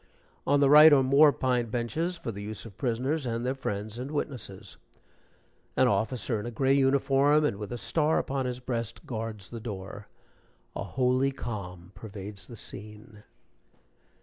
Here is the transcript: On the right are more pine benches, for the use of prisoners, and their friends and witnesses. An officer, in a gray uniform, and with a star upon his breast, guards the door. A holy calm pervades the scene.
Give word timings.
On 0.47 0.61
the 0.61 0.69
right 0.71 0.91
are 0.91 1.03
more 1.03 1.31
pine 1.31 1.69
benches, 1.69 2.17
for 2.17 2.31
the 2.31 2.41
use 2.41 2.65
of 2.65 2.75
prisoners, 2.75 3.27
and 3.27 3.45
their 3.45 3.53
friends 3.53 3.99
and 3.99 4.09
witnesses. 4.09 4.77
An 5.77 5.87
officer, 5.87 6.39
in 6.39 6.47
a 6.47 6.49
gray 6.49 6.73
uniform, 6.73 7.45
and 7.45 7.57
with 7.57 7.71
a 7.71 7.77
star 7.77 8.17
upon 8.17 8.47
his 8.47 8.59
breast, 8.59 9.05
guards 9.05 9.51
the 9.51 9.59
door. 9.59 10.07
A 10.75 10.83
holy 10.83 11.31
calm 11.31 11.91
pervades 11.93 12.47
the 12.47 12.55
scene. 12.55 13.21